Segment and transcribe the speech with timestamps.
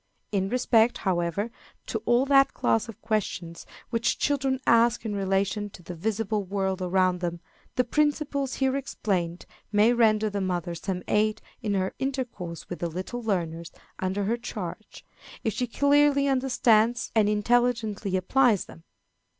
[0.31, 1.51] In respect, however,
[1.85, 6.81] to all that class of questions which children ask in relation to the visible world
[6.81, 7.39] around them,
[7.75, 12.89] the principles here explained may render the mother some aid in her intercourse with the
[12.89, 15.05] little learners under her charge,
[15.43, 18.83] if she clearly understands and intelligently applies them.